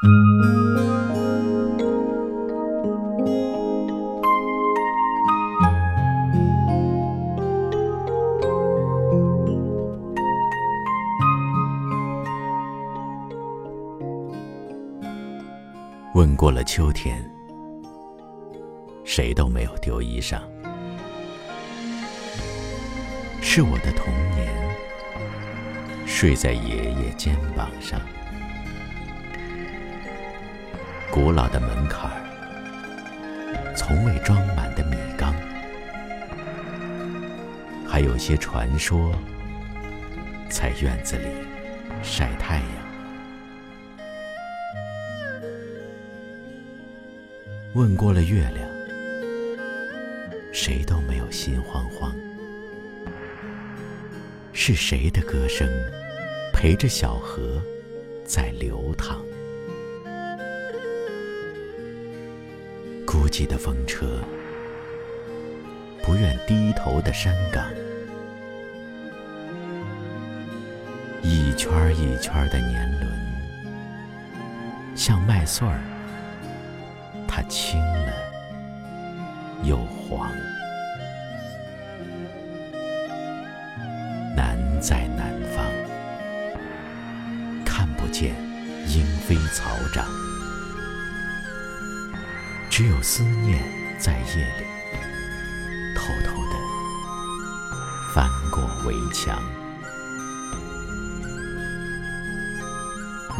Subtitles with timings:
[0.00, 0.06] 问
[16.36, 17.28] 过了秋天，
[19.04, 20.38] 谁都没有丢衣裳。
[23.40, 24.76] 是我的童年，
[26.06, 28.00] 睡在爷爷肩膀上。
[31.20, 32.08] 古老的门槛，
[33.74, 35.34] 从未装满的米缸，
[37.84, 39.12] 还有些传说，
[40.48, 41.26] 在院子里
[42.04, 42.66] 晒太阳。
[47.74, 48.70] 问过了月亮，
[50.52, 52.14] 谁都没有心慌慌。
[54.52, 55.68] 是谁的歌声
[56.52, 57.60] 陪着小河
[58.24, 59.18] 在流淌？
[63.28, 64.24] 孤寂的风车，
[66.02, 67.62] 不愿低头的山岗，
[71.20, 73.12] 一圈一圈的年轮，
[74.96, 75.78] 像麦穗儿。
[77.28, 78.14] 它青了
[79.62, 80.30] 又黄，
[84.34, 85.66] 南在南方，
[87.62, 88.34] 看不见
[88.86, 90.06] 莺飞草长，
[92.78, 93.60] 只有思念
[93.98, 94.64] 在夜里
[95.96, 96.54] 偷偷的
[98.14, 99.42] 翻过围墙。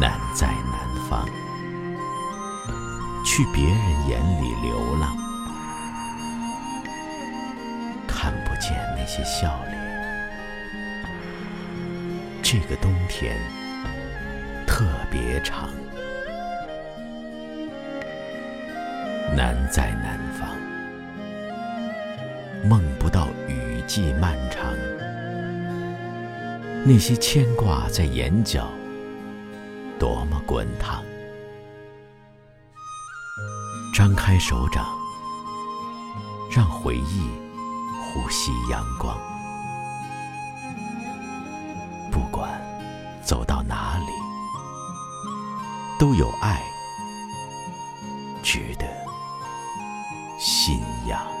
[0.00, 1.28] 南在南方。
[3.26, 5.14] 去别人眼里流浪，
[8.08, 9.76] 看不见那些笑脸。
[12.42, 13.36] 这个冬天
[14.66, 15.68] 特别长，
[19.70, 20.48] 在南方，
[22.68, 24.72] 梦不到雨季漫长。
[26.84, 28.68] 那些牵挂在眼角，
[29.98, 31.02] 多么滚烫。
[33.92, 34.86] 张开手掌，
[36.54, 37.28] 让回忆
[38.00, 39.18] 呼吸阳光。
[42.12, 42.50] 不管
[43.22, 44.12] 走到哪里，
[45.98, 46.62] 都有爱
[48.42, 48.86] 值得
[51.06, 51.35] 信仰。